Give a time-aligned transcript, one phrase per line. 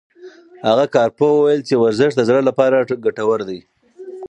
[0.67, 3.59] هغه کارپوه وویل چې ورزش د زړه لپاره ګټور دی.